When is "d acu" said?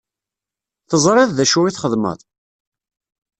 1.33-1.59